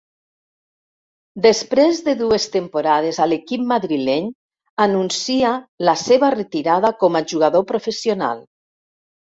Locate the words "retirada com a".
6.41-7.25